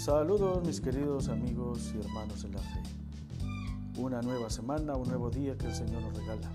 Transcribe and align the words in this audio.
Saludos 0.00 0.66
mis 0.66 0.80
queridos 0.80 1.28
amigos 1.28 1.92
y 1.94 2.00
hermanos 2.00 2.42
en 2.44 2.52
la 2.52 2.60
fe. 2.60 2.82
Una 3.98 4.22
nueva 4.22 4.48
semana, 4.48 4.96
un 4.96 5.06
nuevo 5.06 5.28
día 5.28 5.58
que 5.58 5.66
el 5.66 5.74
Señor 5.74 6.00
nos 6.00 6.16
regala. 6.16 6.50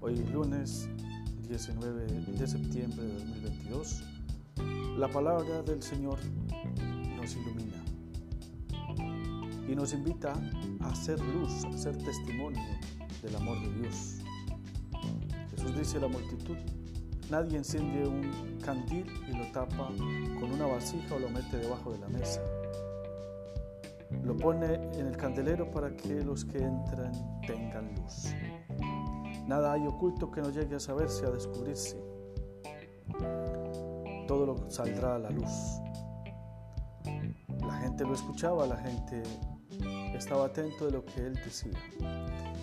Hoy 0.00 0.16
lunes 0.34 0.86
19 1.48 2.04
de 2.04 2.46
septiembre 2.46 3.06
de 3.06 3.14
2022, 3.14 4.02
la 4.98 5.08
palabra 5.08 5.62
del 5.62 5.82
Señor 5.82 6.18
nos 7.16 7.34
ilumina 7.36 7.82
y 9.66 9.74
nos 9.74 9.94
invita 9.94 10.34
a 10.80 10.90
hacer 10.90 11.18
luz, 11.18 11.64
a 11.64 11.78
ser 11.78 11.96
testimonio 11.96 12.60
del 13.22 13.34
amor 13.36 13.58
de 13.62 13.80
Dios. 13.80 14.18
Jesús 15.52 15.74
dice 15.74 15.96
a 15.96 16.00
la 16.00 16.08
multitud, 16.08 16.58
nadie 17.30 17.58
enciende 17.58 18.06
un 18.06 18.58
candil 18.64 19.06
y 19.28 19.36
lo 19.36 19.50
tapa 19.52 19.88
con 20.40 20.52
una 20.52 20.66
vasija 20.66 21.14
o 21.14 21.18
lo 21.18 21.28
mete 21.30 21.56
debajo 21.58 21.92
de 21.92 21.98
la 21.98 22.08
mesa. 22.08 22.40
Lo 24.22 24.36
pone 24.36 24.74
en 24.74 25.06
el 25.06 25.16
candelero 25.16 25.70
para 25.70 25.96
que 25.96 26.22
los 26.22 26.44
que 26.44 26.58
entran 26.58 27.12
tengan 27.46 27.94
luz. 27.94 28.34
Nada 29.46 29.72
hay 29.72 29.86
oculto 29.86 30.30
que 30.30 30.40
no 30.40 30.50
llegue 30.50 30.76
a 30.76 30.80
saberse, 30.80 31.26
a 31.26 31.30
descubrirse. 31.30 31.96
Todo 34.26 34.46
lo 34.46 34.70
saldrá 34.70 35.16
a 35.16 35.18
la 35.18 35.30
luz. 35.30 35.80
La 37.60 37.74
gente 37.80 38.04
lo 38.04 38.14
escuchaba, 38.14 38.66
la 38.66 38.76
gente 38.76 39.22
estaba 40.14 40.46
atento 40.46 40.86
de 40.86 40.92
lo 40.92 41.04
que 41.04 41.20
él 41.20 41.34
decía. 41.44 41.78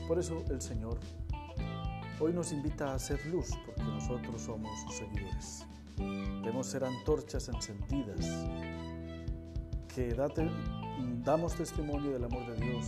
Por 0.08 0.20
eso 0.20 0.44
el 0.50 0.62
Señor 0.62 1.00
hoy 2.24 2.32
nos 2.32 2.54
invita 2.54 2.92
a 2.92 2.96
hacer 2.96 3.20
luz, 3.26 3.50
porque 3.66 3.84
nosotros 3.84 4.42
somos 4.42 4.72
sus 4.84 4.96
seguidores. 4.96 5.66
Debemos 5.98 6.68
ser 6.68 6.86
antorchas 6.86 7.50
encendidas, 7.50 8.26
que 9.94 10.16
damos 11.26 11.54
testimonio 11.56 12.12
del 12.12 12.24
amor 12.24 12.46
de 12.48 12.66
Dios 12.66 12.86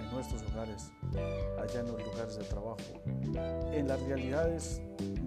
en 0.00 0.10
nuestros 0.10 0.42
hogares, 0.42 0.90
allá 1.62 1.80
en 1.80 1.86
los 1.86 2.04
lugares 2.04 2.36
de 2.36 2.44
trabajo, 2.44 2.78
en 3.72 3.86
las 3.86 4.00
realidades 4.02 4.82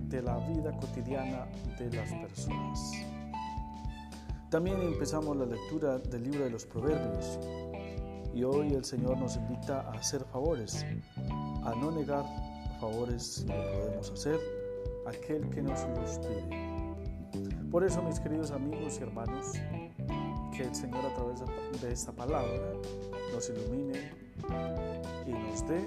de 0.09 0.21
la 0.21 0.37
vida 0.49 0.77
cotidiana 0.77 1.47
de 1.79 1.89
las 1.89 2.11
personas. 2.11 2.91
También 4.49 4.81
empezamos 4.81 5.37
la 5.37 5.45
lectura 5.45 5.99
del 5.99 6.23
libro 6.23 6.43
de 6.43 6.49
los 6.49 6.65
Proverbios 6.65 7.39
y 8.33 8.43
hoy 8.43 8.73
el 8.73 8.83
Señor 8.83 9.17
nos 9.17 9.37
invita 9.37 9.79
a 9.79 9.91
hacer 9.91 10.25
favores, 10.25 10.85
a 11.63 11.73
no 11.75 11.91
negar 11.91 12.50
favores 12.81 13.45
lo 13.47 13.53
podemos 13.53 14.09
hacer, 14.09 14.39
aquel 15.05 15.47
que 15.51 15.61
nos 15.61 15.79
los 15.89 16.17
pide. 16.17 17.69
Por 17.69 17.83
eso, 17.83 18.01
mis 18.01 18.19
queridos 18.19 18.49
amigos 18.49 18.97
y 18.99 19.03
hermanos, 19.03 19.53
que 20.57 20.63
el 20.63 20.73
Señor 20.73 21.05
a 21.05 21.13
través 21.13 21.41
de 21.79 21.91
esta 21.91 22.11
palabra 22.11 22.73
nos 23.31 23.49
ilumine 23.49 24.11
y 25.27 25.31
nos 25.31 25.67
dé 25.67 25.83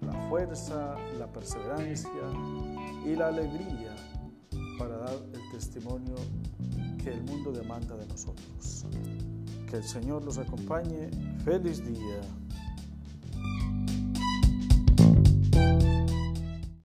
la 0.00 0.28
fuerza, 0.30 0.96
la 1.18 1.30
perseverancia 1.30 2.10
y 3.04 3.14
la 3.14 3.28
alegría 3.28 3.94
para 4.78 4.96
dar 4.96 5.16
el 5.34 5.50
testimonio 5.52 6.14
que 7.02 7.12
el 7.12 7.22
mundo 7.24 7.52
demanda 7.52 7.96
de 7.96 8.06
nosotros. 8.06 8.86
Que 9.70 9.76
el 9.76 9.84
Señor 9.84 10.24
los 10.24 10.38
acompañe. 10.38 11.10
Feliz 11.44 11.84
día. 11.84 12.22